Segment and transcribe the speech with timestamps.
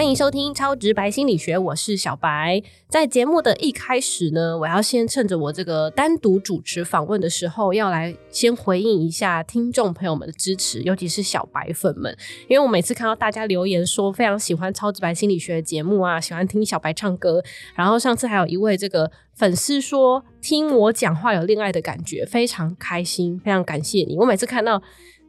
[0.00, 2.62] 欢迎收听《超直白心理学》，我是小白。
[2.88, 12.16] 在节目的一开始呢，我要先趁着我这个单独主持访问的时候，要来先回应一下听众朋友们的支持，尤其是小白粉们。
[12.48, 17.44] 因为我每次看到大家留言说非常喜欢《超直白心理学》的节目啊，喜欢听小白唱歌，
[17.74, 24.16] 然后上次还有一位这个粉丝说听我讲话有恋爱的感觉，非常开心，非常感谢你。
[24.16, 24.82] 我每次看到。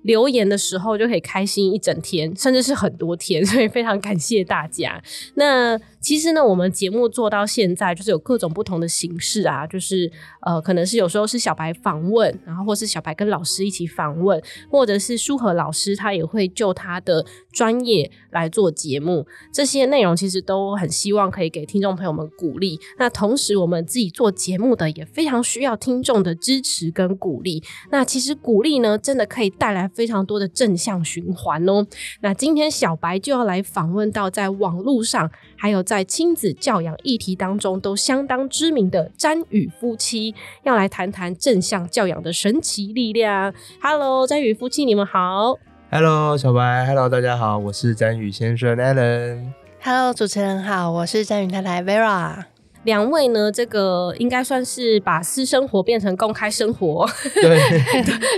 [0.03, 5.01] 留言的时候就可以开心一整天，甚至是很多天， 所以非常感谢大家。
[5.35, 5.79] 那。
[6.01, 10.11] 其实呢，我们节目做到现在，就是有各种不同的形式啊，就是
[10.41, 19.27] 呃，可能是有时候是小白访问，然后或是小白跟老师一起访问，或者是舒和老师他也会就他的专业来做节目。
[19.53, 22.79] 这些内容其实都很希望可以给听众朋友们鼓励。
[22.97, 27.61] 那同时，我们自己做节目的也非常需要听众的支持跟鼓励。
[27.91, 31.85] 那其实鼓励呢，真的可以带来非常多的正向循环哦。
[32.21, 35.29] 那今天小白就要来访问到在网络上。
[35.57, 43.53] 还有在亲子教养议题当中都相当知名的詹宇夫妻，要来谈谈正向教养的神奇力量。
[43.79, 45.59] Hello，詹宇夫妻，你们好。
[45.91, 46.85] Hello，小白。
[46.87, 49.51] Hello，大家好，我是詹宇先生 Alan。
[49.83, 52.45] Hello，主持人好，我是詹宇太太 Vera。
[52.83, 57.07] 两位呢，这个应该算是把私生活变成公开生活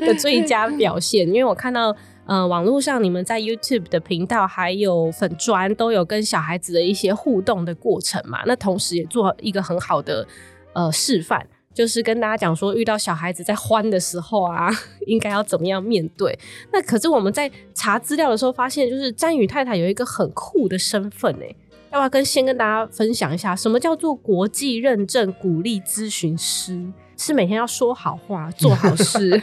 [0.05, 1.95] 的最佳表现，因为我看到。
[2.25, 8.41] 呃，网络上你们在 YouTube 的频道还有粉砖都有跟小孩子的一些互动的过程嘛？
[8.45, 10.25] 那同时也做一个很好的
[10.71, 14.69] 呃示范，就是跟大家讲说，遇到小孩子在欢的时候啊，
[15.05, 16.39] 应该要怎么样面对。
[16.71, 21.53] 那可是我们在查资料的时候发现，就是詹宇太太有一个很酷的身份哎，
[21.93, 26.91] 要不要跟先跟大家分享一下，什么叫做国际认证鼓励咨询师？
[27.15, 29.29] 是每天要说好话、做好事。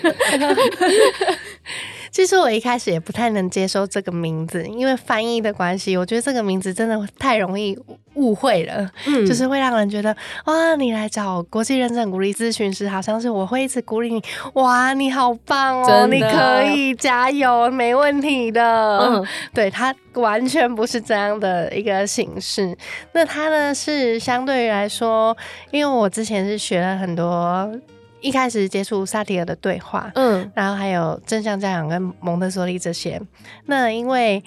[2.10, 7.78] 其实我一开始也不太能接受这个名字，因为翻译的关系，我觉得这个名字真的太容易
[8.15, 10.15] 误会了，嗯，就是会让人觉得
[10.47, 14.22] 哇，你来找国际认证鼓励咨询师，好像是我会一直鼓励你，
[14.54, 18.98] 哇，你好棒哦，你可以加油，没问题的。
[18.98, 22.77] 嗯，对他完全不是这样的一个形式。
[23.12, 25.37] 那他呢是相对于来说，
[25.71, 27.71] 因为我之前是学了很多。
[28.20, 33.20] 一开始接触萨提尔的对话，嗯，然后还有正向教养跟蒙特梭利这些。
[33.66, 34.42] 那因为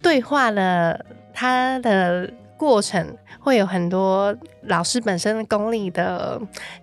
[0.00, 6.40] 对话的它的过程会有很多老师本身功力的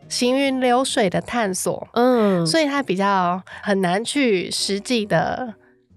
[0.08, 5.54] 行云流水的探索，嗯，所以他比较很难去实际的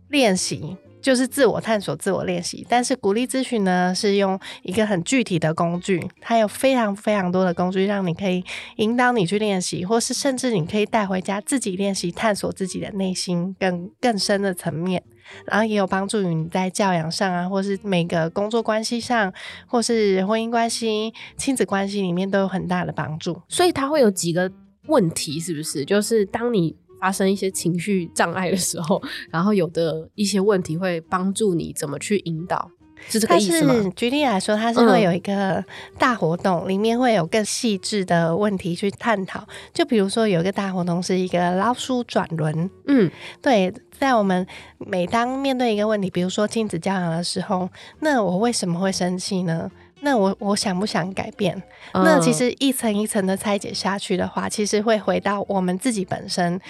[0.08, 0.76] 练习。
[1.02, 8.44] 就是自我探索、自我练习，但是鼓励咨询呢，是用一个很具体的工具，它有非常非常多的工具，让你可以
[8.76, 15.02] 引导你去练习，或是甚至你可以带回家自己练习，探索自己的内心更更深的层面，
[15.46, 19.32] 然后也有帮助于你在教养上啊，或是每个工作关系上，
[19.66, 23.42] 或是婚姻关系、亲子关系里面都有很大的帮助。
[23.48, 24.50] 所以它会有几个
[24.86, 25.84] 问题，是不是？
[25.84, 32.70] 就是当你发生一些情绪障碍的时候，然后有的一些问题会帮助你怎么去引导，
[33.08, 33.74] 是这个意思吗？
[33.96, 35.64] 举例来说，它是会有一个
[35.98, 39.44] 大活动，里面会有更细致的问题去探讨。
[39.74, 42.70] 就比如说，有一个大活动是一个老鼠转轮。
[42.86, 43.10] 嗯，
[43.42, 44.46] 对，在我们
[44.78, 49.69] 每当面对一个问题，比如说亲子教养的时候，那我为什么会生气呢？
[50.02, 51.60] 那我我想不想改变？
[51.94, 56.60] 那其实一层一层的拆解下去的话，其实会回到我们自己本身，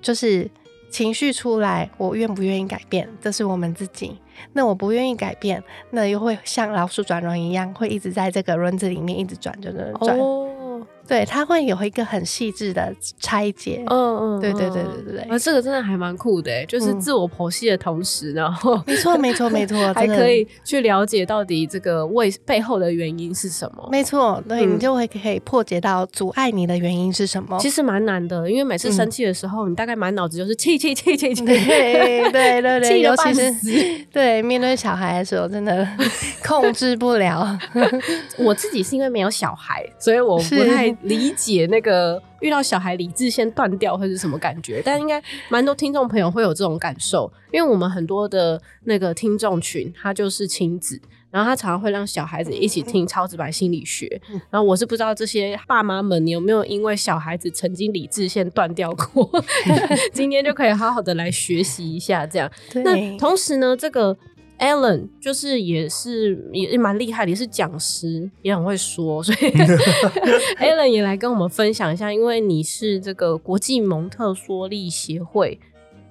[0.00, 0.48] 就是
[0.90, 3.08] 情绪出来，我愿不愿意改变？
[3.20, 4.18] 这是我们自己。
[4.52, 10.16] 那我不愿意改变，那又会像老鼠转轮一样，会一直在这个轮子里面一直转，就在转。
[11.08, 13.82] 对，它会有一个很细致的拆解。
[13.88, 15.20] 嗯嗯，对对对对对对。
[15.22, 23.88] 啊，这个真的还蛮酷的，就是自我剖析的同时，然后没错没错没错， 还可以去了解到底这个为背后的原因是什么。
[23.90, 27.58] 没错，对你就会可以破解到阻碍你的原因是什么。
[27.58, 31.42] 其实蛮难的，因为每次生气的时候，你大概满脑子就是气气气气气。
[31.44, 35.88] 对对对对， 尤其是 对面对小孩的时候，真的
[36.44, 37.58] 控制不了。
[38.36, 40.94] 我自己是因为没有小孩，所以我不太。
[41.02, 44.82] 理解那个遇到小孩理智线断掉会是什么感觉？
[44.84, 51.00] 但应该蛮多听众朋友会有这种感受，因为我们很多的那个听众群，他就是亲子，
[51.30, 54.20] 然后他常常会让小孩子一起听超直白心理学。
[54.50, 59.30] 然后我是不知道这些爸妈们，你有没有因为小孩子曾经理智线断掉过？
[60.12, 62.50] 今天就可以好好的来学习一下，这样。
[62.84, 64.16] 那同时呢，这个。
[64.58, 69.50] Alan 就是也是也蛮厉害的，也是讲师，也很会说，所以
[70.60, 72.12] Alan 也来跟我们分享一下。
[72.12, 75.58] 因为你是这个国际蒙特梭利协会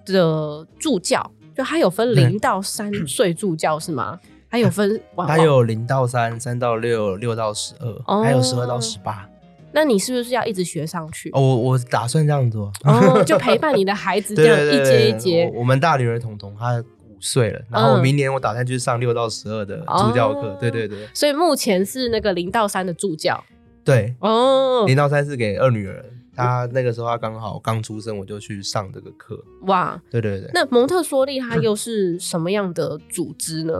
[0.05, 4.19] 的助教，就他有分零到三 岁助教是吗？
[4.49, 9.27] 还有分他有零到三、三到六、六到十哦二，还有十二到十八。
[9.73, 11.29] 那你是不是要一直学上去？
[11.33, 12.71] 哦，我我打算这样做。
[12.85, 15.51] 哦，就陪伴你的孩子 这样一阶一阶。
[15.53, 16.81] 我我们大女儿彤彤她
[17.17, 18.01] 五岁了，然后嗯。
[18.01, 20.49] 明年我打算去上六到十二的助教课。
[20.49, 20.57] 哦。
[20.59, 21.07] 对对对。
[21.13, 23.43] 所以目前是那个零到三的助教。
[23.83, 26.05] 对，哦，零到三是给二女儿，
[26.35, 29.41] 她那个时候她刚好刚出生，我就去上这个课。
[29.61, 33.73] 哇，对对对，那蒙特梭利它又是什么样的组织呢？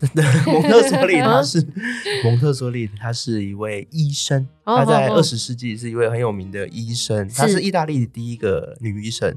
[0.46, 1.66] 蒙特梭利他是
[2.24, 9.34] 蒙特梭利，他是一位医生，哦他在二十世纪是一位很有名的医生，他是意大利第一个女医生。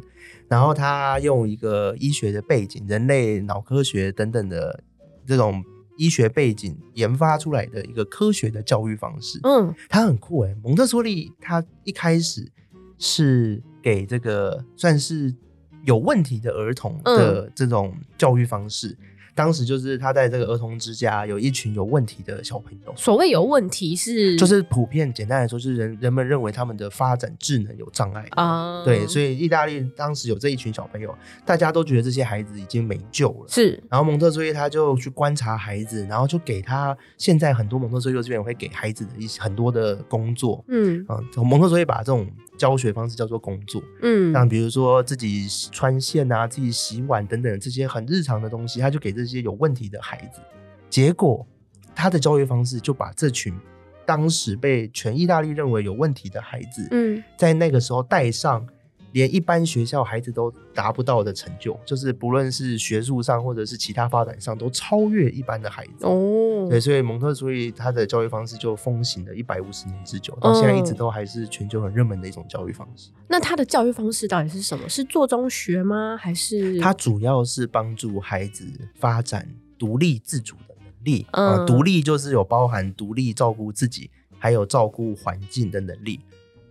[0.47, 4.83] 然后她用一个医学的背景，人类脑科学等等的
[5.23, 5.63] 这种
[5.95, 9.39] 医学背景研发出来的一个科学的教育方式。
[9.44, 12.51] 嗯他很酷哎，蒙特梭利他一开始
[12.97, 15.31] 是给这个算是
[15.85, 18.97] 有问题的儿童的这种教育方式。
[19.39, 33.45] 当时就是他在这个儿童之家有一群有问题的小朋友，所谓有问题是就是普遍简单来说，就是人人们认为他们的发展智能有障碍啊，对，所以意大利当时有这一群小朋友，大家都觉得这些孩子已经没救了。
[33.47, 33.81] 是。
[33.89, 41.06] 然后蒙特梭利他就去观察孩子，然后就给他现在很多蒙特梭利幼稚园会给孩子的一些很多的工作，嗯。
[41.07, 44.33] 啊、蒙特梭利把这种教学方式叫做工作，嗯。
[44.33, 50.41] 像比如说自己穿线啊、自己洗碗等等这些很日常的东西，他就给这些有问题的孩子。
[50.89, 51.45] 结果
[51.95, 53.53] 他的教育方式就把这群
[54.05, 58.67] 当时被全意大利认为有问题的孩子，嗯在那个时候带上
[59.11, 66.06] 连一般学校孩子都达不到的成就，就是不论是学术上或者是其他发展上都超越一般的孩子。
[66.06, 73.09] 哦对，所以蒙特梭利他的教育方式就风行了一百五十年之久，到现在一直都还是全球很热门的一种教育方式。
[73.27, 74.88] 那他的教育方式到底是什么？
[74.88, 76.15] 是做中学吗？
[76.15, 78.65] 还是它主要是帮助孩子
[78.95, 81.25] 发展独立自主的能力。
[81.31, 86.19] 啊、嗯独立就是有包含独立照顾自己，还有照顾环境的能力。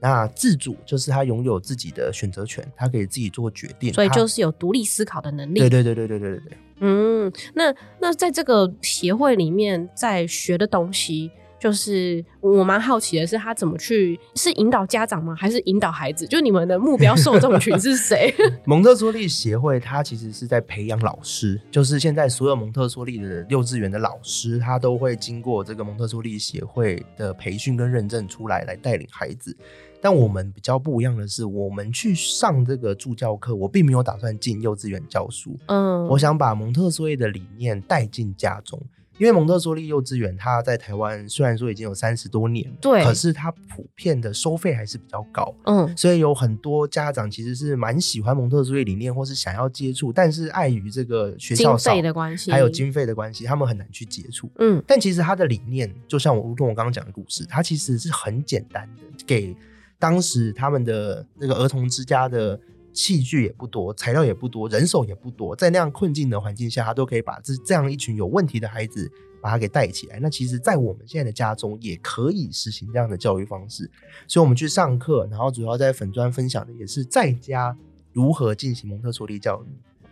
[0.01, 3.93] 那自主就是他拥有自己的选择权，他可以自己做决定。
[3.93, 5.59] 所以就是有独立思考的能力。
[5.59, 6.59] 对对对对对对对对。
[6.81, 15.35] 嗯，那那在这个协会里面，在学的东西，就是我蛮好奇的是，他怎么去是引导家长吗？
[15.35, 16.27] 还是引导孩子？
[16.27, 18.33] 就你们的目标受众群是谁？
[18.65, 29.57] 蒙特梭利协会，它其实是在培养老师，就是现在所有蒙特梭利的幼稚园的老师，他都会经过这个蒙特梭利协会的培训跟认证出来，来带领孩子。
[30.01, 38.81] 但我们比较不一样的是，我们去上这个助教课，我并没有打算进幼稚园教书，嗯，我想把蒙特梭利的理念带进家中。
[39.19, 45.55] 因为蒙特梭利幼稚园，它在台湾虽然说已经有三十多年了，对可是它普遍的收费还是比较高。
[45.65, 54.49] 嗯所以有很多家长其实是蛮喜欢蒙特梭利理念，或是想要接触，但是碍于这个学校经少费的关系，还有经费的关系，他们很难去接触。
[54.59, 59.57] 嗯但其实他的理念，就像我如同我刚刚讲的故事，它其实是很简单的，给
[59.99, 62.59] 当时他们的那个儿童之家的
[62.93, 70.19] 器具也不多，材料也不多，人手也不多，在那样困境的环境下，他都可以把这这样一群有问题的孩子把他给带起来。
[70.21, 73.91] 那其实，在我们现在的家中也可以实行这样的教育方式，
[74.27, 77.77] 所以我们去上课，然后主要在粉砖分享的也是在家
[78.13, 79.69] 如何进行蒙特梭利教育，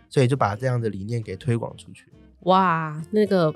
[0.09, 2.05] 所以就把这样的理念给推广出去。
[2.41, 3.53] 哇，那个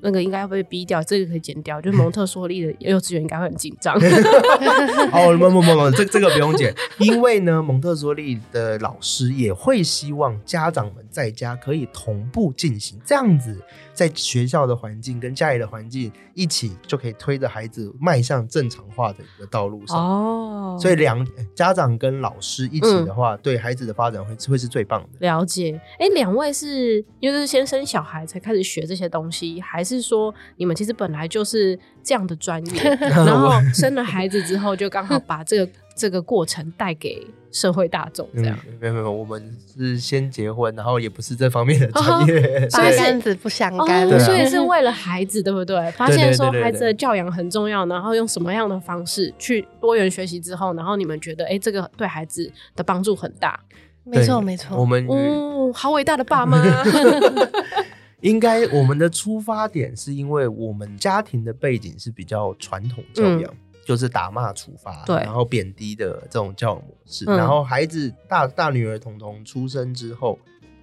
[0.00, 1.80] 那个应该要被逼掉，这个可以剪掉。
[1.80, 3.94] 就是蒙特梭利的幼稚园应该会很紧张。
[5.12, 13.60] 哦，不不不不，这这个不用剪，因为呢，蒙特梭利的老师也会希望家长们在家可以同步进行，这样子
[13.98, 19.98] 在学校的环境跟家里的环境一起，就可以推着孩子迈向正常化的一个道路上。
[19.98, 25.08] 哦，所以两家长跟老师一起的话，对孩子的发展会会是最棒的。
[25.18, 44.08] 了解，哎，两位是就是先生小孩才开始学这些东西，还是说你们其实本来就是这样的专业， 然后生了孩子之后就刚好把这个这个过程带给社会大众这嗯样？，没有没有，我们是先结婚，然后也不是这方面的专业， 八所以是竿子不相哦干。
[44.20, 45.90] 所以是为了孩子，对不对？
[45.92, 53.58] 发现说孩子的教养很重要，然后用什么样的方式去多元学习之后，然后你们觉得，哎，这个对孩子的帮助很大。
[54.04, 54.76] 没错对没错。
[54.78, 56.62] 我们哦，好伟大的爸妈！
[58.20, 63.54] 应该我们的出发点是因为我们家庭的背景是比较传统教养，
[63.88, 67.24] 就是打骂处罚，然后贬低的这种教育模式。
[67.26, 70.38] 嗯然后孩子大大女儿彤彤出生之后，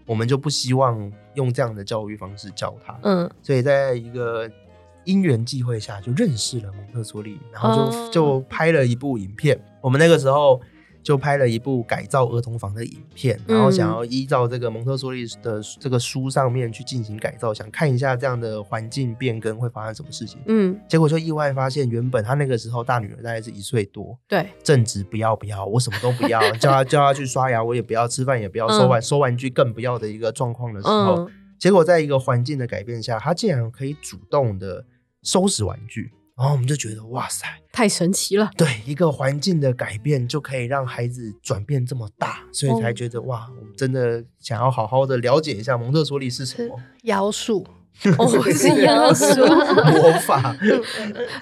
[0.07, 4.50] 我们就不希望用这样的教育方式教她，嗯所以在一个
[5.03, 9.55] 因缘际会下就认识了蒙特梭利，然后就、哦就拍了一部影片。
[9.81, 10.59] 我们那个时候
[11.05, 20.41] 就拍了一部改造儿童房的影片，然后想要依照这个蒙特梭利的这个书上面去进行改造，想看一下这样的环境变更会发生什么事情。
[20.47, 31.31] 嗯，结果就意外发现，原本他那个时候大女儿大概是一岁多，对，正直不要不要，我什么都不要， 叫她叫她去刷牙，我也不要吃饭，也不要收玩收玩具，更不要的一个状况的时候，嗯。
[31.59, 34.83] 结果在一个环境的改变下，她竟然可以主动的
[35.21, 37.47] 收拾玩具，然后我们就觉得哇塞。
[37.71, 38.51] 太神奇了。
[38.57, 47.65] 对一个环境的改变，就可以让孩子转变这么大，所以才哦觉得、哇，我们真的想要好好的了解一下蒙特梭利是什是么妖术，
[48.17, 49.25] 哦，是妖术。
[50.01, 50.55] 魔法。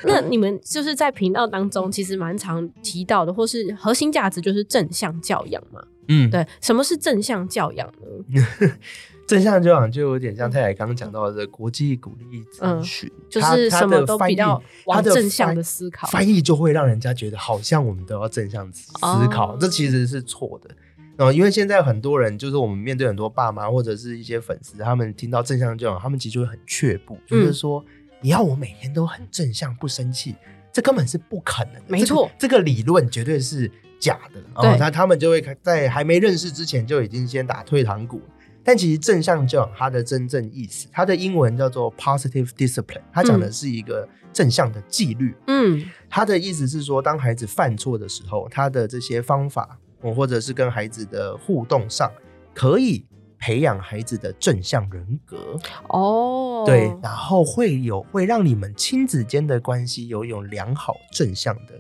[0.04, 5.82] 那你们就是在频道当中，其实蛮常提到的，或是核心价值就是正向教养嘛。
[6.08, 8.44] 嗯，对，什么是正向教养呢？
[9.26, 16.08] 正向教养就有点像太太刚刚讲到的国际鼓励咨询，嗯就是什么的翻译都比较往它的正向的思考。
[16.08, 18.92] 翻译就会让人家觉得好像我们都要正向思
[19.32, 20.70] 考，哦这其实是错的。
[21.16, 27.84] 呃，因为现在很多人就是我们面对很多爸妈或者是一些粉丝，他们听到正向教养，他们其实就会很却步，嗯就是说
[28.20, 30.36] 你要我每天都很正向不生气，
[30.72, 31.84] 这根本是不可能的。
[31.88, 34.42] 没错这个，这个理论绝对是假的。
[34.62, 38.20] 对哦，那他们就会在还没认识之前就已经先打退堂鼓。
[38.64, 45.36] 但其实正向教养它的真正意思，它的英文叫做 positive discipline，它讲的是一个正向的纪律。
[45.48, 52.12] 嗯它的意思是说，当孩子犯错的时候，他的这些方法，哦或者是跟孩子的互动上，
[52.54, 53.06] 可以
[53.40, 55.60] 培养孩子的正向人格。
[55.90, 61.74] 哦，对，然后会有会让你们亲子间的关系有一种良好正向的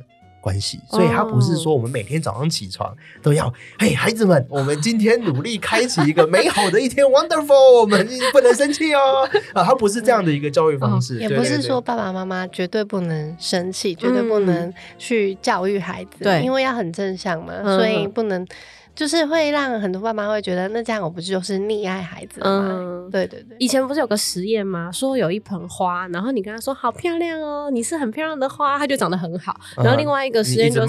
[0.44, 14.46] 关系，所以他不是说我们每天早上起床都要，嘿，孩子们，我们今天努力开启一个美好的一天， wonderful，我们不能生气哦，啊，他不是这样的一个教育方式，也不是说爸爸妈妈绝对不能生气，绝对不嗯。
[14.46, 18.46] 能去教育孩子，对因为要很正向嘛，嗯所以不能。
[18.96, 22.70] 就是会让很多爸妈会觉得，那这样我不就是溺爱孩子了吗？
[22.72, 24.92] 嗯对对对，以前不是有个实验吗？
[24.92, 29.60] 说有一盆花，然后你跟他说好漂亮哦，你是很漂亮的花，它就长得很好。
[29.78, 30.88] 然后另外一个实验就是，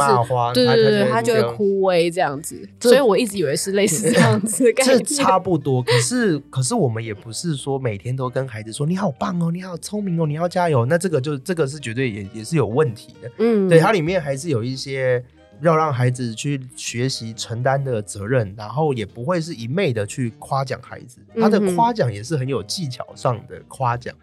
[0.55, 2.57] 对对对，它就会它就会枯萎这样子。
[2.81, 4.99] 所以我一直以为是类似这样子这。
[5.03, 10.87] 差不多，可是可是我们也不是说每天都跟孩子说你好棒哦，你好聪明哦，你要加油。
[10.87, 13.31] 那这个就这个是绝对也也是有问题的。
[13.39, 15.23] 嗯对，它里面还是有一些
[15.61, 24.15] 要让孩子去学习承担的责任，然后也不会是一昧的去夸奖孩子，他的夸奖也是很有技巧上的夸奖。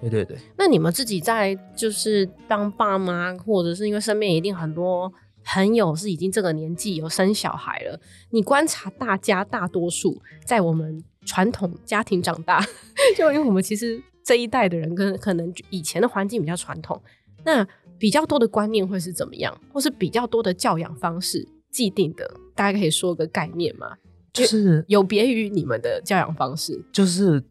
[0.00, 5.10] 对对对，那你们自己在就是当爸妈，或者是因为身边一定很多
[5.42, 7.98] 朋友是已经这个年纪有生小孩了，
[8.30, 12.62] 你观察大家大多数在我们传统家庭长大，
[13.16, 17.00] 就因为我们其实这一代的人跟可能以前的环境比较传统，
[17.46, 23.92] 那比较多的观念会是怎么样，或是比较多的教养方式既定的，大家可以说个概念吗？
[24.34, 27.42] 就是有别于你们的教养方式，就是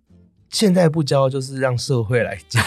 [0.49, 2.61] 现在不教，就是让社会来教。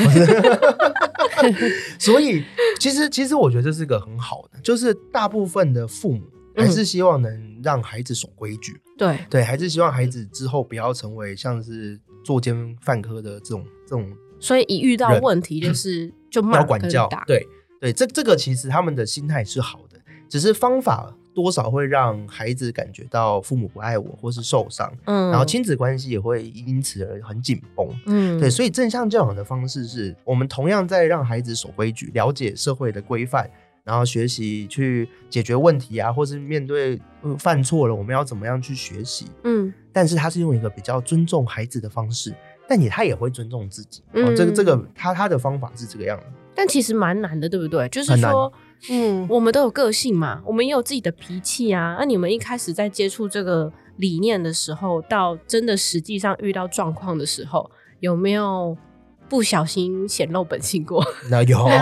[2.00, 2.42] 所以
[2.80, 6.24] 其实其实我觉得这是个很好的，就是大部分的父母
[6.56, 17.46] 嗯还是希望能让孩子守规矩，对，对，还是希望孩子之后不要成为像是作奸犯科的这种这种所以一遇到问题就是就骂要管教，，对。
[17.80, 25.30] 对，这这个其实他们的心态是好的，只是方法多少会让孩子感觉到父母不爱我或是受伤，嗯。
[25.30, 27.88] 然后亲子关系也会因此而很紧绷。
[28.06, 28.40] 嗯。
[28.40, 33.48] 对，所以正向教养的方式是我们同样在让孩子守规矩，了解社会的规范，
[33.84, 39.26] 然后学习去解决问题啊，或是面对、呃犯错了，我们要怎么样去学习。
[39.44, 39.72] 嗯。
[39.92, 42.34] 但是他是用一个比较尊重孩子的方式，
[42.68, 44.02] 但你他也会尊重自己。
[44.12, 46.26] 哦，嗯这个这个他他的方法是这个样子。
[46.54, 47.88] 但其实蛮难的，对不对？
[47.88, 48.52] 就是说，
[48.90, 51.96] 嗯，我们都有个性嘛，我们也有自己的脾气啊。
[51.98, 57.70] 那你们一开始在接触这个理念的时候，到真的实际上遇到状况的时候，
[58.00, 58.76] 有没有
[59.28, 61.00] 不小心显露本性过？
[61.30, 61.78] 那有 当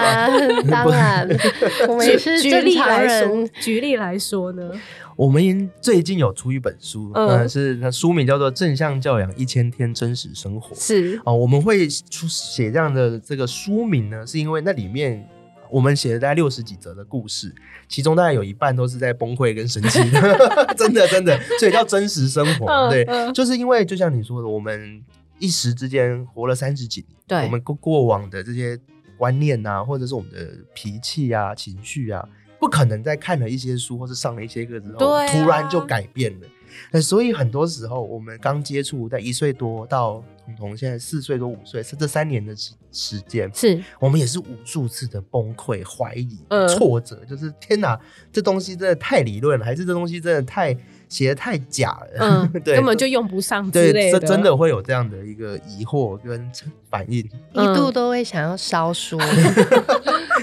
[0.00, 1.28] 然，当然，
[1.86, 4.70] 我们也是举正常例来说人，，举例来说呢？
[5.20, 7.28] 我们最近有出一本书，嗯。
[7.28, 10.74] 嗯，是那书名叫做《正向教养一千天真实生活》。
[10.82, 11.20] 是。
[11.26, 15.28] 哦，我们会出写这样的这个书名呢，是因为那里面
[15.70, 17.54] 我们写了大概六十几则的故事，
[17.86, 22.88] 其中大概有一半都是在崩溃跟生气的， 真的真的，所以叫真实生活。
[22.88, 25.04] 对，就是因为就像你说的，我们
[25.38, 27.44] 一时之间活了三十几年，对。
[27.44, 28.80] 我们过过往的这些
[29.18, 30.38] 观念啊，或者是我们的
[30.72, 32.26] 脾气啊、情绪啊，
[32.60, 36.46] 不可能在看了一些书或是上了一些课之后，啊突然就改变了。
[36.92, 47.98] 那所以很多时候，我们刚接触，在一岁多到彤彤现在四岁多五岁，是这三年的时时间，是我们也是无数次的崩溃、怀疑、嗯挫折，就是天哪，
[48.32, 50.76] 这东西真的太理论了，还是这东西真的太
[51.08, 52.18] 写的太假了？
[52.20, 56.50] 嗯， 对，根本就用不上之对，类的，这真的会有这样的一个疑惑跟
[56.88, 57.18] 反应。
[57.52, 59.18] 一度都会想要烧书，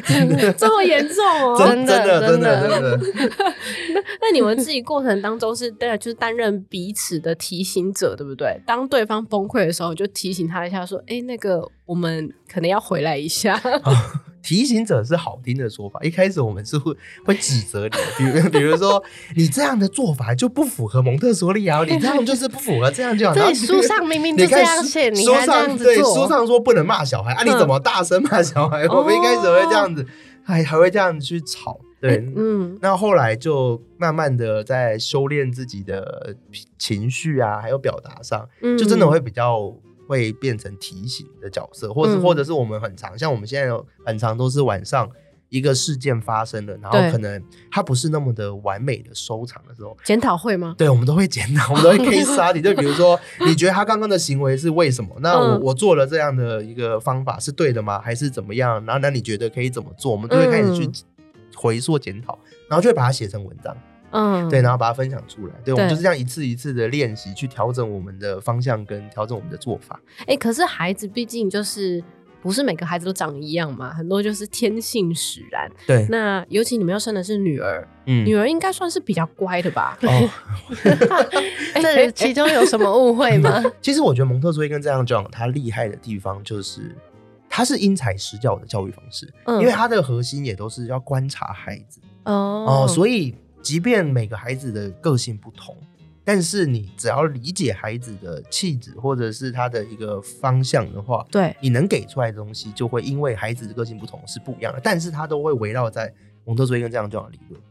[0.58, 1.56] 这么严重哦。
[1.58, 3.54] 真真的真的真真的的真的，
[4.22, 8.60] 那你们自己过程当中是对，就是担任彼此的提醒者，对不对？
[8.66, 13.60] 当对方崩溃的时候，就提醒他一下，说：“哎，那个我们可能要回来一下。
[14.48, 16.00] 提醒者是好听的说法。
[16.02, 19.04] 一开始我们是会会指责你的，比如 比如说
[19.36, 23.34] 你这样的做法就不符合蒙特梭利啊，你这样就是不符合这样就好。
[23.36, 28.88] 对，书上明明就这样写，你书还这样上对，书上说不能骂小孩啊，你怎么大声骂小孩？
[28.88, 30.08] 我们一开始会这样子，
[30.46, 36.34] 还还会这样子去吵，对，嗯，那后来就慢慢的在修炼自己的
[36.80, 39.74] 情绪啊，还有表达上，嗯就真的会比较
[40.08, 45.10] 会变成提醒的角色，或是、嗯或者是我们很常，像我们现在有很常都是晚上
[45.50, 49.96] 一个事件发生了，然后可能它不是那么的完美的收场的时候。
[50.04, 50.76] 检讨会吗？
[50.78, 52.60] 对，我们都会检讨，我们都会 case study。
[52.64, 55.16] 就比如说，你觉得他刚刚的行为是为什么？
[55.22, 58.00] 那我、嗯我做了这样的一个方法是对的吗？
[58.00, 58.84] 还是怎么样？
[58.86, 60.12] 然后那你觉得可以怎么做？
[60.12, 60.94] 我们都会开始去嗯
[61.56, 62.38] 回溯检讨，
[62.70, 63.76] 然后就会把它写成文章。
[63.76, 63.80] 嗯，
[64.50, 65.54] 对，然后把它分享出来。
[65.64, 70.00] 对，我们就是这样一次一次的练习，去调整我们的方向跟调整我们的做法。
[70.26, 72.04] 哎、可是孩子毕竟就是
[72.42, 75.70] 不是每个孩子都长一样嘛，很多就是天性使然。
[75.86, 79.98] 对，那尤其你们要生的是女儿，嗯女儿应该算是比较乖的吧？
[80.04, 80.30] 哦，
[81.82, 83.64] 这其中有什么误会吗？
[83.82, 86.96] 其实我觉得蒙特梭利跟这样讲，他厉害的地方就是。
[87.50, 93.34] 他是因材施教的教育方式，嗯因为他的核心也都是要观察孩子哦哦，所以
[93.68, 95.76] 即便每个孩子的个性不同，
[96.24, 106.10] 但是你只要理解孩子的气质或者是他的一个方向的话，对，你能给出来的东西就会因为孩子的个性不同是不一样的，但是他都会围绕在
[106.46, 107.62] 蒙特梭利跟这样这样的理论。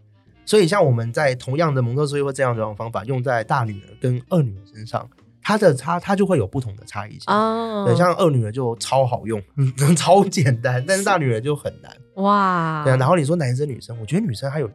[0.44, 5.08] 所以像我们在同样的蒙特梭利或这样这样的方法用在大女儿跟二女儿身上，
[5.40, 7.32] 它的差它就会有不同的差异性。
[7.32, 9.42] 哦，对，像二女儿就超好用，
[9.96, 11.90] 超简单，但是大女儿就很难。
[12.16, 14.70] 哇，对啊，然后你说男生女生，我觉得女生还有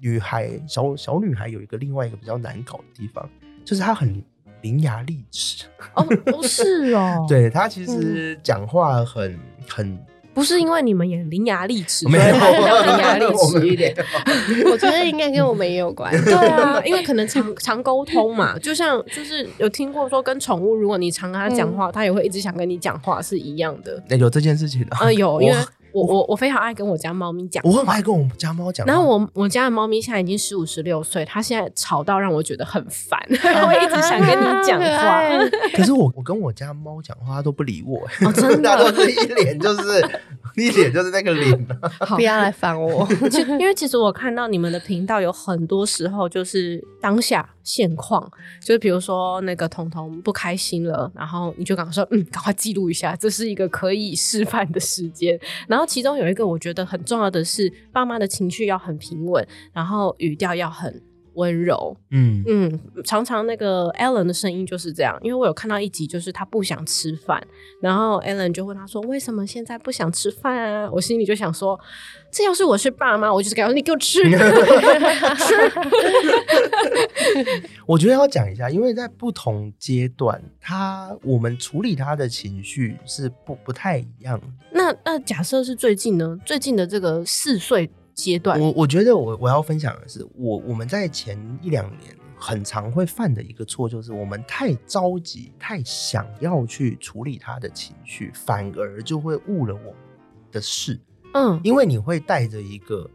[0.00, 3.28] 女孩小小女孩有一个另外一个比较难搞的地方，
[3.64, 4.22] 就是她很
[4.62, 5.64] 伶牙俐齿。
[5.94, 9.98] 哦，不是哦，， 对她其实讲话很很
[10.34, 13.92] 不是因为你们也伶牙俐齿， 没有所以比较伶牙俐齿一点。
[14.70, 16.12] 我觉得应该跟我们也有关。
[16.24, 24.00] 对啊，因为可能常常沟通嘛，就像就是有听过说跟宠物，如果你常跟它讲话，它也会一直想跟你讲话是一样的。
[24.08, 24.96] 那有这件事情的。
[24.96, 25.56] 啊，有，因为
[25.98, 35.20] 我我我我非常爱跟我家猫咪讲我很爱跟我们家猫讲，然后我我家的猫咪现在已经十五十六岁，它现在吵到让我觉得很烦， 它会一直想跟你 讲话。
[35.74, 40.00] 可是我我跟我家猫讲话，它都不理我，哦，真 它都的，是一脸就是
[40.56, 41.66] 一脸就是那个脸
[42.16, 43.06] 不要来烦我。
[43.30, 48.28] 其因为其实我看到你们的频道有很多时候就是当下现况，
[48.60, 55.38] 就是比如说那个彤彤不开心了，然后你就赶快说，嗯，赶快记录一下，这是一个可以示范的时间。
[55.68, 61.02] 然后其中有一个我觉得很重要的是，爸妈的情绪要很平稳，然后语调要很
[61.38, 61.96] 温柔。
[62.10, 67.40] 嗯，嗯，常常那个 Alan 的声音就是这样，因为我有看到一集，就是他不想吃饭，
[67.80, 71.78] 然后 Alan 就问他说：“为什么现在不想吃饭啊？”我心里就想说，
[72.30, 74.20] 这要是我是爸妈，我就是感觉：“你给我吃。
[77.86, 84.40] 我觉得要讲一下，因为在不同阶段，他我们处理他的情绪是不不太一样。
[84.72, 86.36] 那那假设是最近呢？
[86.44, 99.94] 最近的这个四岁阶段，我我觉得我我要分享的是，我我们在前一两年很常会犯的一个错，就是我们太着急，太想要去处理他的情绪，反而就会误了我们
[100.50, 100.98] 的事。
[101.32, 103.08] 嗯因为你会带着一个，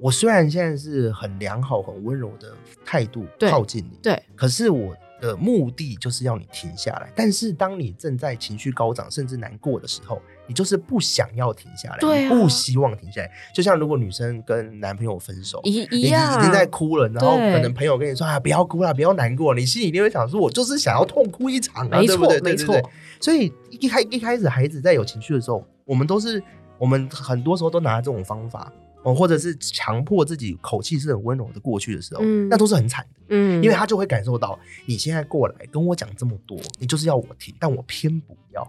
[0.00, 2.52] 我虽然现在是很良好、很温柔的
[2.84, 7.12] 态度靠近你，对，可是我的目的就是要你停下来。
[7.14, 13.30] 但是当你正在情绪高涨，甚至难过的时候，你就是不想要停下来，对啊不希望停下来。
[13.54, 22.52] 就像如果女生跟男朋友分手，一你已经在哭了，然后可能朋友跟你说啊，不要哭了，不要难过，你心里一定会想说，我就是想要痛哭一场啊，没错对不对？
[22.52, 22.90] 没错对对。
[23.20, 26.42] 所以一开一开始孩子在有情绪的时候，我们都是
[26.78, 38.66] 我们很多时候都拿这种方法哦，或者是强迫自己口气是很温柔的过去的时候，嗯那都是很惨的，嗯，因为他就会感受到你现在过来跟我讲这么多，你就是要我听，但我偏不要。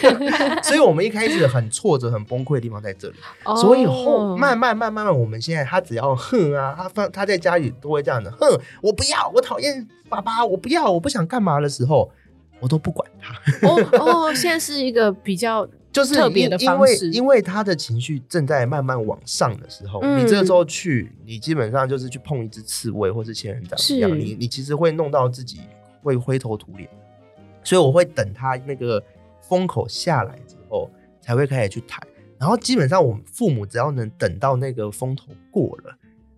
[0.62, 3.14] 所以我们一开始很挫折、很崩溃的地方在这里。
[3.60, 8.46] 所以后慢慢慢慢，我们现在他只要哼啊，他放他在家里都会这样的哼，
[8.82, 12.10] 我不要，我讨厌爸爸，我不要，我不想干嘛的时候，
[12.60, 13.34] 我都不管他，
[13.66, 25.60] 哦哦，现在是一个比较就是特别的因因为方式因为他的情绪正在慢慢往上的时候，嗯你这个时候去，你基本上就是去碰一只刺猬或是仙人掌一样，你你其实会弄到自己
[26.02, 26.88] 会灰头土脸，
[27.64, 29.02] 所以我会等他那个
[29.40, 30.88] 风口下来之后，
[31.20, 32.00] 才会开始去谈。
[32.38, 35.94] 然后基本上我们父母只要能等到那个风头过了，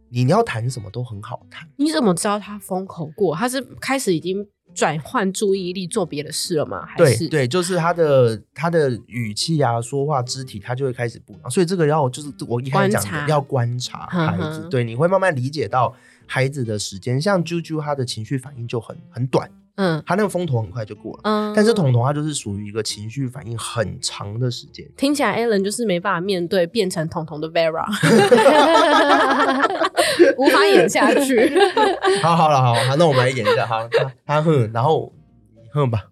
[0.08, 1.68] 你你要谈什么都很好谈。
[1.76, 3.36] 你怎么知道他风口过？
[3.36, 6.84] 他是开始已经转换注意力做别的事了吗？
[6.86, 11.50] 还是对对，就是他的他的语气啊、说话、肢体，他就会开始不一样。
[11.50, 14.68] 所以这个要就是我一开始讲的，要观察孩子。
[14.70, 15.94] 对，你会慢慢理解到
[16.26, 17.20] 孩子的时间。
[17.20, 21.20] 像啾啾，他的情绪反应就很很短，嗯他那个风头很快就过了。
[21.24, 24.86] 嗯，但是彤彤他就是属于一个情绪反应很长的时间。
[24.96, 27.86] 听起来 Alan 就是没办法面对变成彤彤的 Vera，
[30.36, 31.50] 无法演下去。
[32.22, 33.66] 好，好了，好，好，那我们来演一下。
[33.66, 35.12] 好，他他哼，然后
[35.54, 36.04] 你哼吧。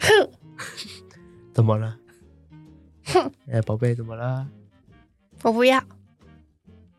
[0.00, 0.28] 哼，
[1.54, 1.96] 怎么了？
[3.06, 4.46] 哼哎，宝贝，怎么了？
[5.42, 5.80] 我不要，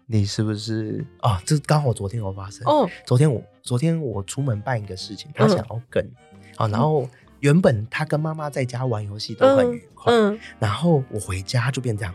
[0.09, 1.41] 你是不是啊？
[1.45, 2.65] 这刚好昨天有发生。
[2.65, 6.09] 哦，昨天我昨天我出门办一个事情，他嗯想要跟、
[6.55, 7.07] 啊，然后
[7.41, 12.13] 原本他跟妈妈在家玩游戏都很愉快，嗯，然后我回家就变这样。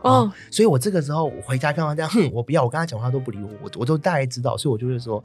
[0.00, 5.22] 哦，所以我这个时候我回家看到这样，哼，我不要，我跟他讲话都不理我，我我都大概知道，所以我就会说，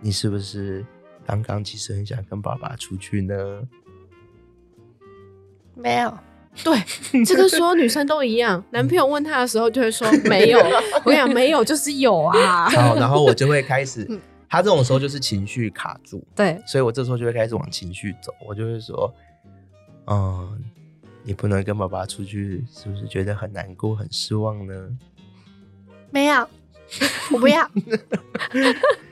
[0.00, 0.84] 你是不是
[1.26, 3.34] 刚刚其实很想跟爸爸出去呢？
[5.74, 6.18] 没有，
[6.64, 8.62] 对，这个所有女生都一样。
[8.70, 12.68] 男朋友问她的时候就会说 没有，我跟你讲没有就是有啊。
[12.70, 19.14] 好，然后我就会开始嗯，他这种时候就是情绪卡住，对，所以我这时候就会开始往情绪走，我就会说，
[20.08, 20.60] 嗯，
[21.22, 24.74] 你不能跟爸爸出去，是不是觉得很难过、很失望呢？
[26.10, 26.48] 没有，
[27.32, 27.70] 我不要，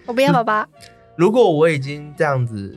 [0.06, 0.68] 我不要爸爸。
[1.14, 2.76] 如果我已经这样子，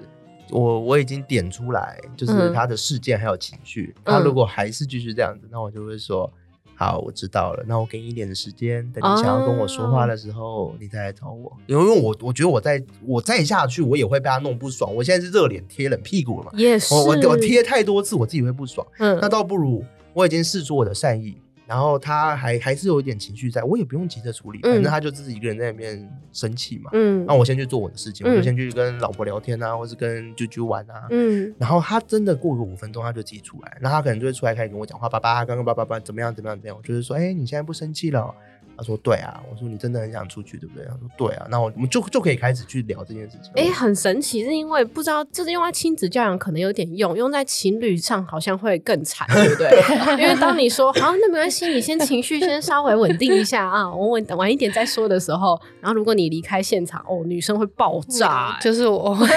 [0.52, 6.32] 我我已经点出来，就是嗯他的事件还有情绪，嗯他如果还是继续这样子，那我就会说。
[6.74, 7.64] 好，我知道了。
[7.68, 11.56] 那我给你一点的时间，等你想要跟我说话的时候，你再来找我。
[11.68, 14.92] 因为我我觉得我再我再下去，我也会被他弄不爽。
[14.96, 18.88] 我现在是热脸贴冷屁股了嘛，也是我我我贴太多次，我自己会不爽。
[18.98, 21.38] 嗯那倒不如我已经试出我的善意，
[21.72, 26.92] 然后他还还是有一点情绪在，我也不用急着处理，嗯反正他就自己一个人在那边生气嘛。
[26.92, 31.08] 嗯那我先去做我的事情，嗯我就先去跟老婆聊天啊，或是跟啾啾玩啊。
[31.12, 38.36] 嗯然后他真的过个五分钟，他就自己出来，那他可能就会出来开始跟我讲话，爸爸，刚刚爸爸爸怎么样怎么样怎么样，我就是说，哎、你现在不生气了哦？
[38.82, 40.84] 他说对啊，我说你真的很想出去对不对？
[40.86, 43.52] 他说对啊，那我我们就就可以开始去聊这件事情。
[43.56, 49.70] 哎、很神奇，是因为不知道就是用在亲子教养可能有点用，用在情侣上好像会更惨，对不对？
[50.20, 59.14] 因为当你说好，那没关系，你先情绪先稍微稳定一下啊，我稳晚一点再说的时候，然后如果你离开现场，哦，女生会爆炸、就是我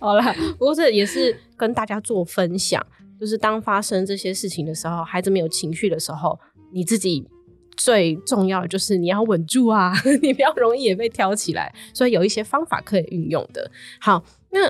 [0.00, 2.84] 好了，不过这也是跟大家做分享，
[3.22, 6.36] 就是当发生这些事情的时候，孩子没有情绪的时候，
[6.72, 7.24] 你自己
[7.76, 11.72] 最重要的就是你要稳住啊， 你不要容易也被挑起来。
[11.94, 13.70] 所以有一些方法可以运用的。
[14.00, 14.68] 好，那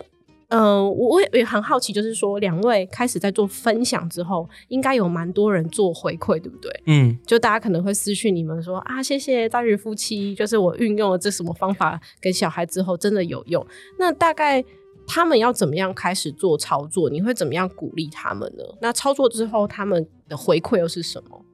[0.49, 6.71] 呃，我我也也很好奇，就是说两位开始在做分享之后，应该有蛮多人做回馈，对不对？
[6.85, 13.67] 嗯，就大家可能会私讯你们说啊，谢谢大宇夫妻，就是我运用了这什么方法给小孩之后真的有用。
[13.99, 14.62] 那大概
[15.07, 17.11] 他们要怎么样开始做操作？
[17.11, 18.65] 你会怎么样鼓励他们呢？
[18.81, 21.45] 那操作之后他们的回馈又是什么？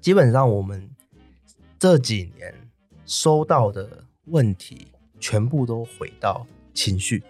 [0.00, 0.88] 基本上我们
[1.78, 2.54] 这几年
[3.04, 7.22] 收到的问题，全部都回到情绪，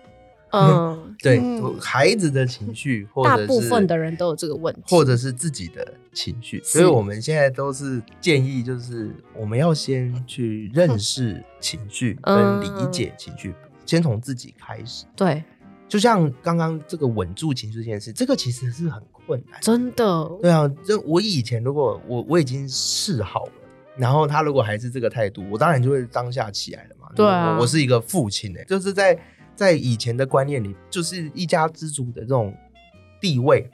[0.50, 1.78] 嗯， 对、嗯。
[1.80, 12.60] 孩子的情绪，或者是大部分的人都有这个问题，或者是自己的情绪，所以我们现在都是建议，就是我们要先去认识情绪跟嗯。
[12.60, 13.54] 理解情绪，
[13.86, 15.06] 先从自己开始。
[15.14, 15.42] 对，
[15.88, 19.60] 就像刚刚这个稳住情绪这件事，这个其实是很困难。
[19.60, 23.52] 真的，对啊，就我以前如果我我已经试好了，
[23.96, 27.08] 然后他如果还是这个态度，我当然就会当下起来了嘛。
[27.14, 29.18] 对啊我我是一个父亲哎、就是在
[29.54, 32.54] 在以前的观念里，就是一家之主的这种
[33.20, 33.70] 地位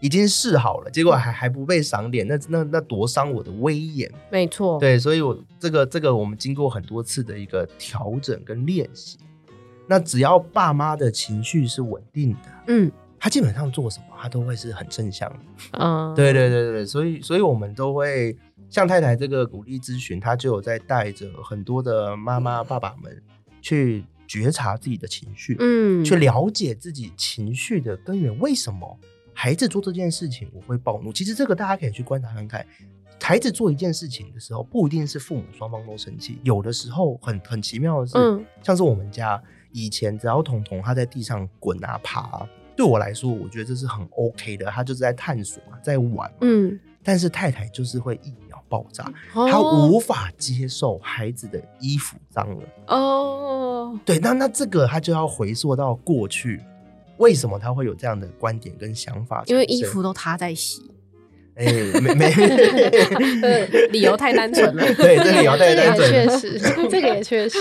[0.00, 4.08] 已经试好了，结果还还不被赏脸，那那那多伤我的威严。
[4.30, 9.18] 没错，对，所以我这个这个我们经过很多次的一个调整跟练习，
[9.88, 15.38] 那只要爸妈的情绪是稳定的，嗯，他基本上做什么，他都会是很正向的。
[15.72, 18.36] 嗯，对对对对，所以所以我们都会
[18.68, 23.22] 像太太这个鼓励咨询，他就有在带着很多的妈妈爸爸们
[23.62, 28.98] 去觉察自己的情绪，嗯，去了解自己情绪的根源，为什么
[29.32, 31.10] 孩子做这件事情我会暴怒？
[31.12, 32.66] 其实这个大家可以去观察看看，
[33.22, 38.44] 孩子做一件事情的时候，不一定是父母双方都生气，有的时候很很奇妙的是，嗯。
[38.62, 46.36] 像是我们家以前只要彤彤他在地上滚啊爬啊对我来说，我觉得这是很 OK 的，他就是在探索嘛，在玩嘛。
[46.42, 52.62] 嗯，但是太太就是会一秒爆炸，哦她无法接受孩子的衣服脏了。
[52.86, 56.62] 哦，对，那那这个他就要回溯到过去，
[57.16, 59.42] 为什么他会有这样的观点跟想法？
[59.46, 60.88] 因为衣服，都他在洗，
[61.58, 62.26] 哎、没没，
[63.42, 64.82] 呃 理由太单纯了。
[64.94, 66.38] 对，这理由太这个也单纯了。
[66.38, 67.58] 确实， 这个也确实，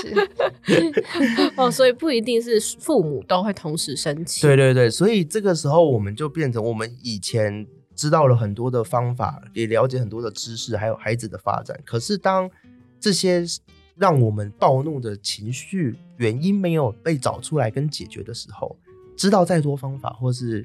[1.56, 4.44] 哦，所以不一定是父母都会同时生气。
[4.44, 11.76] 对对对，所以这个时候我们就变成我们以前知道了很多的方法，也了解很多的知识，还有孩子的发展。
[11.84, 12.48] 可是当
[13.00, 13.44] 这些
[13.96, 18.78] 让我们暴怒的情绪原因没有被找出来跟解决的时候，
[19.16, 20.64] 知道再多方法或是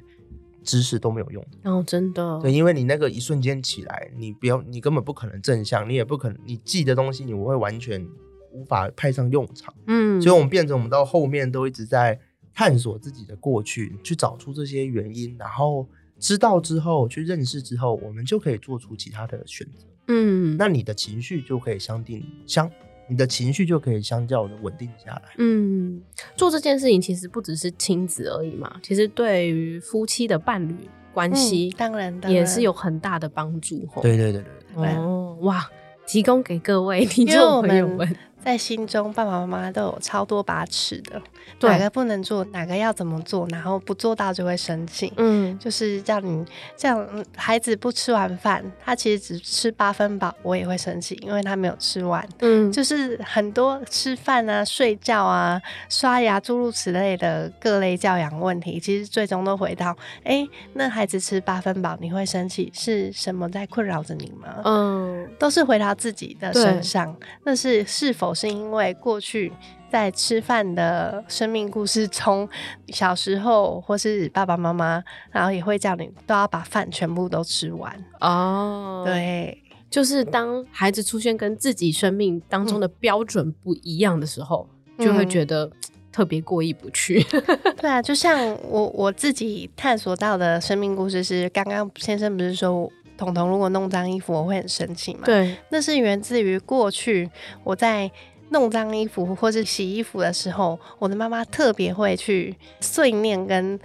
[0.63, 1.45] 知识都没有用。
[1.63, 8.05] 哦，真的，对，因为你那个一瞬间起来，你不要，你根本不可能正向，你也不可能，你记的东西你会完全
[8.51, 9.73] 无法派上用场。
[9.87, 12.19] 嗯，所以，我们变成我们到后面都一直在
[12.53, 15.87] 探索自己的过去，去找出这些原因，然后
[16.19, 19.85] 知道之后，去认识之后，我们就可以做出其他的选择。
[20.07, 22.69] 嗯，那你的情绪就可以相定相，
[23.07, 25.23] 你的情绪就可以相较的稳定下来。
[25.37, 26.01] 嗯，
[26.35, 30.75] 做这件事情其实不只是亲子而已嘛，其实对于夫妻的伴侣
[31.13, 34.01] 关系嗯当然当然也是有很大的帮助吼。
[34.01, 35.69] 对对对对，对哦，哇，
[36.07, 38.17] 提供给各位听众朋友们们。
[38.43, 41.21] 在心中，爸爸妈妈都有超多把尺的，
[41.61, 45.11] 哪个不能做，哪个要怎么做，然后不做到就会生气。
[45.17, 52.27] 嗯就是叫你这样，嗯孩子不吃完饭，他其实只吃八分饱，我也会生气，因为他没有吃完。
[52.39, 64.61] 嗯，就是很多吃饭啊、睡觉啊、刷牙诸如此类的各类教养问题，其实最终都回到：哎、那孩子吃八分饱，你会生气，是什么在困扰着你吗？
[64.65, 67.15] 嗯都是回到自己的身上。
[67.43, 69.51] 那是是否是因为过去
[69.91, 72.47] 在吃饭的生命故事中，
[72.89, 77.93] 小时候或是爸爸妈妈，然后也会叫你都要把饭全部都吃完。
[78.19, 84.67] 哦，，对，就是当孩子出现跟自己生命当中的标准不一样的时候，
[84.97, 85.69] 就会嗯觉得
[86.11, 87.23] 特别过意不去。
[87.77, 92.91] 对啊，就像我我自己探索到的生命故事是，刚刚先生不是说。
[93.17, 95.21] 彤彤如果弄脏衣服，我会很生气嘛？
[95.25, 97.29] 对，那是源自于过去
[97.63, 98.09] 我在
[98.49, 103.79] 弄脏衣服或是洗衣服的时候，我的妈妈特别会去碎念跟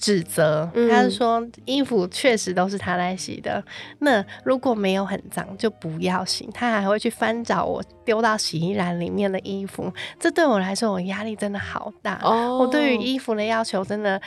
[0.00, 0.68] 指责。
[0.74, 3.62] 嗯她是说衣服确实都是她在洗的，
[3.98, 6.48] 那如果没有很脏就不要洗。
[6.54, 12.18] 她还会去翻找我丢到洗衣篮里面的衣服，这对我来说我压力真的好大。
[12.22, 14.18] 哦我对于衣服的要求真的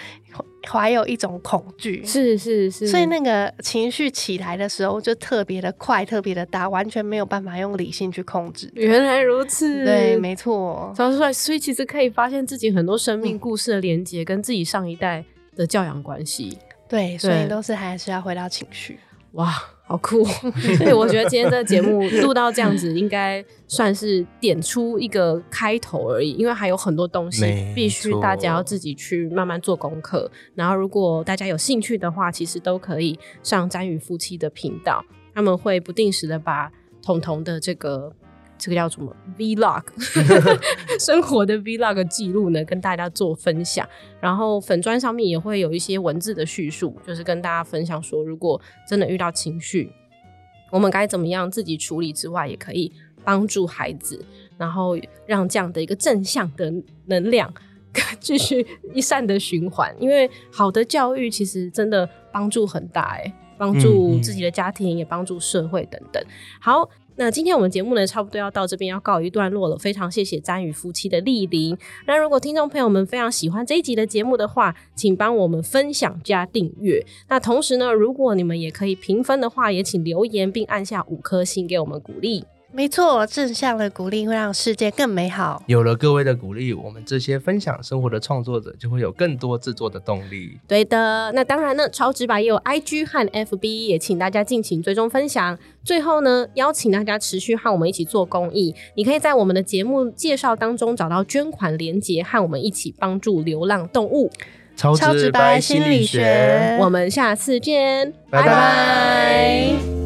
[0.70, 2.06] 怀有一种恐惧。
[2.06, 8.70] 是是是，所以那个情绪起来的时候，就特别的快，特别的大，完全没有办法用理性去控制。
[8.76, 15.24] 原来如此，对，没错，找出来，所以其实可以发现自己很多生命故事的连接，跟自己上一代
[15.56, 16.58] 的教养关系。
[16.88, 19.00] 对，所以都是还是要回到情绪。
[19.34, 19.54] 哇，
[19.90, 20.24] 好酷！
[20.78, 30.32] 所以我觉得今天这个节目录到这样子，应该算是点出一个开头而已，因为还有很多东西必须大家要自己去慢慢做功课。
[30.54, 36.72] 然后，如果大家有兴趣的话，其实都可以上詹宇夫妻的频道，他们会不定时的把
[37.02, 38.14] 彤彤的这个。
[38.60, 39.82] 这个叫什么 vlog，
[41.00, 43.88] 生活的 vlog 记录呢，跟大家做分享。
[44.20, 49.90] 然后粉砖上面也会有一些文字的叙述，就是跟大家分享说，如果真的遇到情绪，
[50.70, 52.92] 我们该怎么样自己处理之外，也可以
[53.24, 54.24] 帮助孩子，
[54.58, 56.72] 然后让这样的一个正向的
[57.06, 57.52] 能量
[58.20, 59.96] 继续一善的循环。
[60.00, 66.22] 因为好的教育其实真的帮助很大、欸，帮助自己的家庭，也帮助社会等等。
[66.60, 66.90] 好。
[67.20, 69.78] 那今天我们节目呢，差不多要到这边要告一段落了。
[69.78, 71.78] 非常谢谢詹宇夫妻的莅临。
[72.08, 77.06] 那如果听众朋友们非常喜欢这一集的节目的话，请帮我们分享加订阅。
[77.28, 82.46] 那同时呢，如果你们也可以评分的话，也请留言并按下五颗星给我们鼓励。
[82.72, 85.62] 没错，正向的鼓励会让世界更美好。
[85.66, 90.60] 有了各位的鼓励，我们这些分享生活的创作者就会有更多制作的动力。
[90.68, 95.58] 对的，那当然呢，超直白也有 IG 和 FB，也请大家尽情追踪分享。
[95.84, 98.76] 最后呢，邀请大家持续和我们一起做公益。
[98.96, 104.32] 你可以在我们的节目介绍当中找到捐款连结，和我们一起帮助流浪动物。
[104.76, 109.99] 超超直白心理学我们下次见，拜拜拜拜